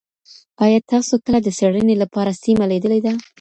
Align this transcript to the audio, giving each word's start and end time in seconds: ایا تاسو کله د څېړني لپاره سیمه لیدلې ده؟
ایا 0.63 0.79
تاسو 0.91 1.13
کله 1.25 1.39
د 1.43 1.47
څېړني 1.57 1.95
لپاره 2.03 2.39
سیمه 2.43 2.65
لیدلې 2.71 2.99
ده؟ 3.05 3.13